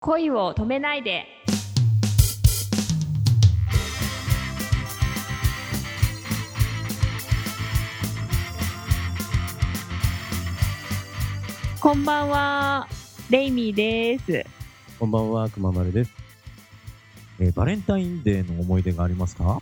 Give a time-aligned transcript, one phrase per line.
[0.00, 1.26] 恋を止めないで。
[11.80, 12.88] こんばんは
[13.30, 14.44] レイミーです。
[14.98, 16.10] こんばんは、くままるです。
[17.40, 19.60] えーバレンタインデーの思い出がありますか？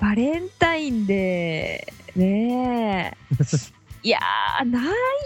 [0.00, 3.16] バレンタインデーね。
[3.32, 3.34] え
[4.06, 4.80] いやーな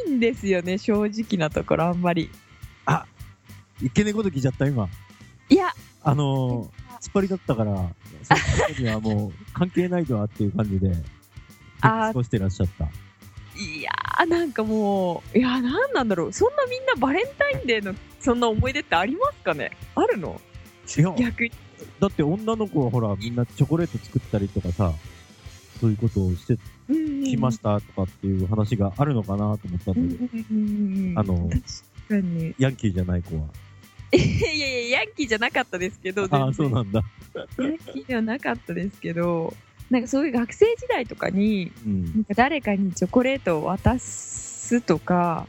[0.06, 2.30] いんですよね正直なところあんまり
[3.82, 4.88] いけねえこと聞いちゃった、今。
[5.48, 5.72] いや。
[6.02, 7.88] あのー、突っ張りだったから、その
[8.66, 10.92] ことにはもう関係ないとはっていう感じで、
[11.80, 12.84] 過ごしてらっしゃった。
[13.60, 16.32] いやーなんかもういやなんなんだろう。
[16.32, 19.72] そんなみんなバレンタインデーのそんな思い出ってありますかね？
[19.96, 20.40] あるの？
[20.96, 21.50] いや、逆に。
[22.00, 24.92] だって女の子はほら、みんなチョコレート作ったりとかさ、
[25.80, 26.56] そういうことをして
[27.24, 31.60] きましたとかっていう話があるのかなと思ったうんんだけど、あの確
[32.08, 32.54] かに。
[32.58, 33.42] ヤンキーじゃない子は。
[34.12, 37.02] いやいやヤンキーじゃなかったですけどああ、そうなんだ。
[37.58, 39.54] ヤンキーではなかったですけど
[39.90, 42.10] なんかそういう学生時代とかにうんな。
[42.20, 45.46] んか誰かにチョコレートを渡すとか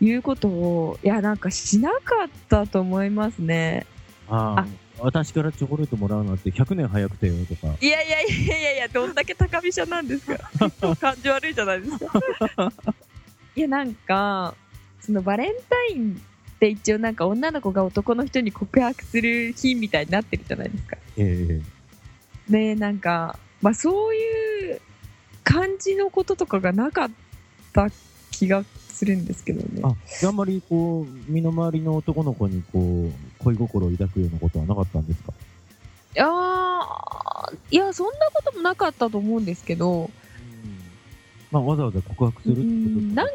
[0.00, 3.86] いうことをいやなんかしなかったと思いますね
[4.28, 4.66] ああ、
[4.98, 7.74] 私からチョコレートもらうなんて100年早くてよとか。
[7.80, 10.38] いやいやいやいやいやどんだけ高飛車なんですか
[11.00, 12.72] 感じ悪いじゃないですか
[13.56, 14.54] いやなんか
[15.00, 16.22] そのバレンタイン
[16.60, 20.98] って一応なんか女の子が男の人に告白する日みたいになってるじゃないですか。
[21.16, 21.62] え
[22.48, 22.52] え。
[22.52, 24.80] ねなんかまあそういう
[25.42, 27.10] 感じのこととかがなかっ
[27.72, 27.88] た
[28.30, 29.80] 気がするんですけどね。
[29.82, 35.32] あ、ああんまりこう、身の回りの男の子にこう、恋心を抱くようなことはなかったんですか？
[36.14, 40.10] いやーいやそんなこともなかったと思うんですけど。
[41.50, 43.28] まあ、わざわざ告白するってうんなん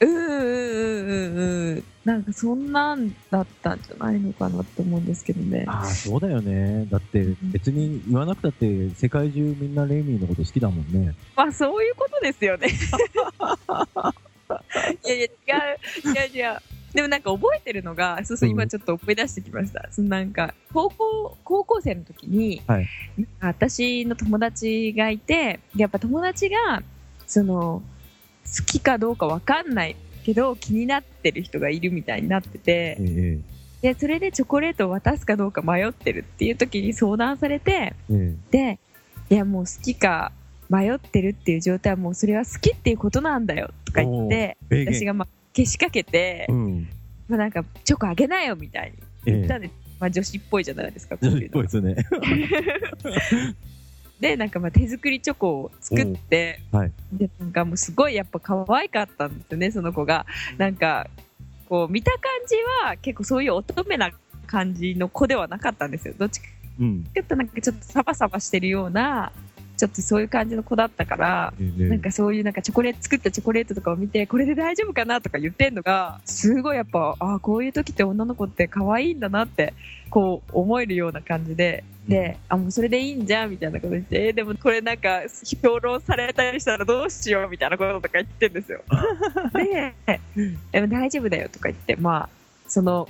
[0.00, 5.64] うんうんうんうんうんなんかそんなんだったんじゃないのかなって思うんですけどね。
[5.66, 6.86] ああ、そうだよね。
[6.88, 11.16] だって、別に言わなくたって、世界中みんなレイミーのこと好きだもんね。
[11.34, 12.68] まあそういうことですよね。
[15.04, 15.30] いやいや違
[16.06, 16.58] う違う違う。
[16.94, 18.54] でもなんか覚えてるのがそうそううん。
[18.54, 22.86] 今ちょっと思い出してきました、そのなんか高校高校生の時に、はい。
[23.40, 26.84] 私の友達がいてやっぱ友達が
[27.26, 27.82] その
[28.44, 33.38] 好きかどうかわかんないけど気になってる人がいるみたいになっててえ
[33.82, 38.78] でそれでチョコレートを渡すかどうか迷ってるっていう時に相談されてええで
[39.30, 40.32] いやもう好きか
[40.68, 44.56] 迷ってるっていう状態はもうそれは好きっていうことなんだよとか言って。
[44.68, 46.88] 私がまあけしかけて、うん。
[47.28, 51.96] まあ、なんかチョコあげなよみたいにええ言ったんです、まあ、女子っぽいじゃないですかこう女子っぽいですね。
[54.20, 56.92] でなんかまあ手作りチョコを作って、はい。
[57.12, 60.26] でなんかもうすごいやっぱ可愛かったんですよねその子が。
[60.56, 61.08] なんか
[61.68, 62.56] こう見た感じ
[62.86, 64.10] は結構そういう乙女な
[64.46, 66.14] 感じの子ではなかったんですよ。
[66.18, 66.46] どっちか
[66.78, 67.04] うん。
[67.08, 69.32] っていうとなんかちょっとサバサバしてるような
[69.76, 79.74] ちょっとそういう感じの子だったからええなんかそういうなんかチョコレート作ったチョコレートとかを見てこれで大丈夫かなとか言ってんのがすごいやっぱあこういう時って女の子って可愛いんだなって
[80.10, 81.84] こう思えるような感じで。
[82.06, 85.22] であもうそれでいいんじゃんみたいなこと言ってえーでもこれなんか
[85.60, 88.80] 評論されたりしたらどうしようみたいなこととか言ってんですよ。
[89.52, 89.92] で
[90.70, 92.28] でも大丈夫だよとか言ってまあ
[92.68, 93.08] その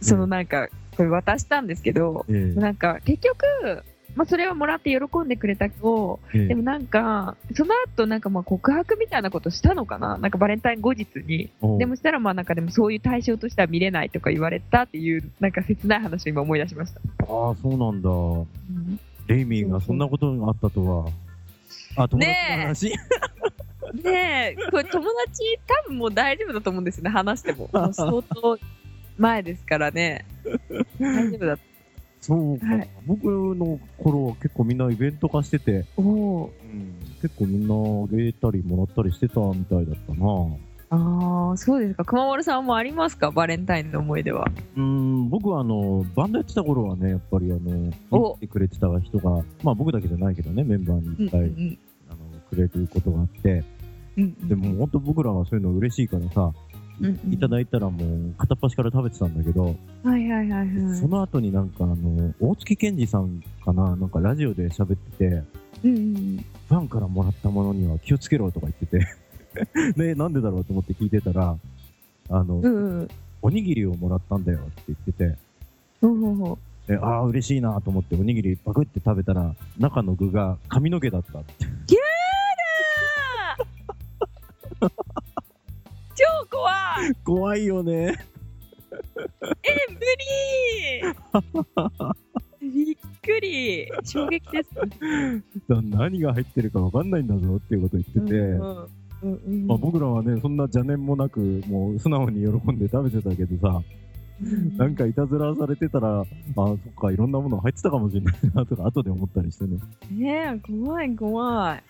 [0.00, 3.84] そのなんかこれ渡したんですけど、ええなんか結局、
[4.16, 10.18] まあ、それはもらって喜んでくれたけどええでもなんか、その後なんかまあ告白みたいなことしたのかな？
[10.18, 11.50] なんかバレンタイン後日に。
[11.78, 17.00] でもしたらまあなんかでもそういう対象としては見れないとか言われたっていうなんか切ない話を今思い出しました。
[17.00, 18.10] ああ、そうなんだ。
[18.10, 21.10] うんレイミーがそんなことがあったとは。
[21.96, 22.92] あ、友達の話、
[24.02, 27.68] で、これ友達多分もう大丈夫だと思うんですよね、話しても。
[27.72, 28.58] もう相当
[29.16, 30.26] 前ですからね。
[31.00, 31.58] 大丈夫だ。
[32.26, 32.88] そうか、はい。
[33.06, 36.52] 僕の頃は結構みんなイベント化してて、おお
[37.20, 40.26] 結構みんなあげたりもらったりしてたみたいだったな。
[40.90, 42.04] ああ、そうですか。
[42.04, 43.30] 熊丸さんもありますか？
[43.30, 44.46] バレンタインの思い出は。
[44.76, 48.34] うん、僕はあの、バンドやってた頃はね、やっぱりあの、お。
[48.34, 51.78] 見てくれてた人が、まあ僕だけじゃないけどね、メンバーにいっぱい、うん
[52.08, 53.64] あのくれることがあって、
[54.16, 56.54] うんうんでも本当僕らはそういうの嬉しいからさ、うんうん
[57.30, 59.64] いただいたらもう片っ端から食べてたんだけど、
[60.04, 60.96] はいはいはいはい。
[60.96, 65.24] その後になんかあの、大月健二さんかな、なんかラジオで喋ってて、
[65.84, 71.56] うんうんファンからもらったものには気をつけろとか言ってて、で、 なんでだろうと思って聞いてたら、
[72.30, 73.08] あの、うんうん。
[73.42, 75.36] おにぎりをもらったんだよって言ってて、
[76.00, 81.66] ほうほうほうでああ、嬉しいなと思っておにぎりパクって食べたら、中の具が髪の毛だったって。
[86.54, 88.14] 怖い怖いよね。
[92.62, 94.70] 無理びっくり衝撃です。
[95.68, 98.88] だ何が入ってるかわかんないんだぞっていうことを言ってて、うん
[99.22, 103.82] うんうんまあ、僕らはね、そんな邪念もなく、もう素直に喜んで食べてたけどさ、
[104.76, 106.24] なんかいたずらされてたら、あ
[106.54, 109.78] そっか、いろんなもの入ってたかもしれないなとか、後で思ったりしてね。
[110.10, 111.82] ねえ、怖い怖い。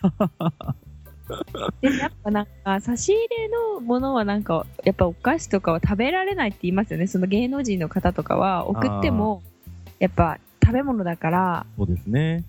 [1.81, 7.07] でもやっぱなんか差し入れのものはなんかやっぱお菓子とかは食べられないって言いますよね。
[7.07, 9.43] その芸能人の方とかは送っても
[9.99, 12.45] やっぱ食べ物だからそうですね。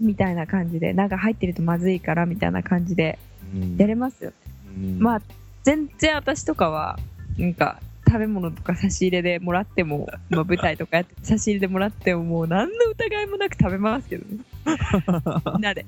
[0.00, 3.18] みたいな感じでなんか入ってるとまずいからみたいな感じで
[3.54, 3.76] うん。
[3.76, 4.32] やれますよ、
[4.76, 4.98] うん。
[4.98, 5.22] まあ
[5.64, 6.98] 全然私とかは
[7.38, 14.38] なんか食べ物とか差し入れでもらっても、 まあ、舞台とかやって差し入れでもらってももう何の疑いもなく食べますけどね。
[15.54, 15.84] みんなで。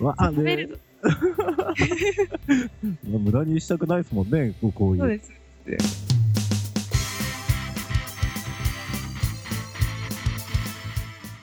[0.00, 0.80] まあ 食べる
[3.04, 5.00] 無駄にしたくないですもんね、こうこういう。
[5.00, 5.32] そうです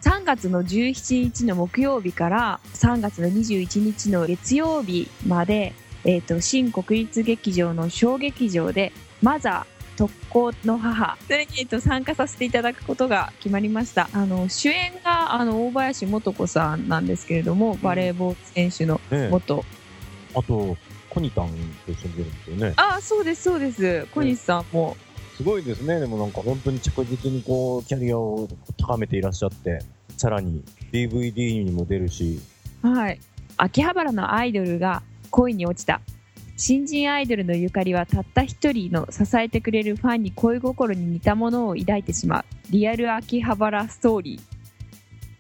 [0.02, 5.74] 3月の17日の木曜日から3月の21日の月曜日まで、
[6.06, 8.92] えー、と新国立劇場の小劇場で
[9.22, 14.10] 「マザー特攻の母」それに、えーと参加させていただくことが決まりました。
[14.14, 19.64] あの主演があの大林素子さんなんですけれどもバレーボール選手のね元、
[20.34, 20.76] あと、
[21.10, 21.50] コニタン
[21.86, 22.74] と一緒に出るんですよね。
[22.78, 24.08] ああそうですそうです。
[24.14, 24.98] 小西さんも、
[25.38, 26.00] すごいですね。
[26.00, 28.48] でもなんか本当に着実にこう、キャリアを
[28.80, 29.80] 高めていらっしゃって、
[30.18, 32.40] さらに DVD にも出るし、
[32.82, 33.20] はい。
[33.58, 36.02] 秋葉原のアイドルが恋に落ちた。
[36.64, 42.46] 新人アイドルのゆかりはたった一人の支えてくれるファンに恋心に似たものを抱いてしまう。
[42.70, 44.42] リアル秋葉原ストーリー。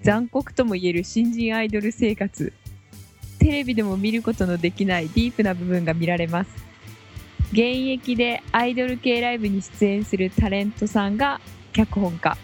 [0.03, 2.51] 残酷とも言える新人アイドル生活。
[3.37, 6.49] テレビでも見ることのできないディープな部分が見られます。
[7.51, 11.39] 現役でアイドル系ライブに出演するタレントさんが
[11.71, 12.35] 脚本家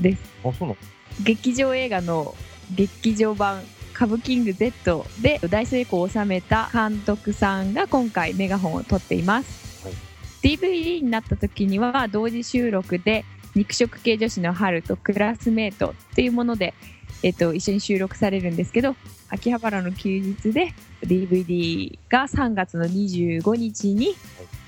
[0.00, 0.22] です。
[0.44, 0.76] あ、そうなの？
[1.22, 2.34] 劇場映画の
[2.74, 3.62] 劇場版
[3.96, 9.94] 「カブキング Z」で大成功を収めた監督さんが今回メガホンを取っています、はい。
[10.42, 16.74] DVD になった時には同時収録で肉食系女子の春とクラスメートっていうもので、
[17.22, 18.94] えっと、一緒に収録されるんですけど
[19.30, 24.14] 秋葉原の休日で DVD が3月の25日に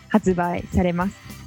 [0.09, 1.38] 発売されます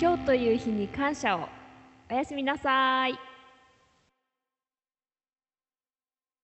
[0.00, 1.48] 今日という日に感謝を。
[2.08, 3.27] おやすみなさい。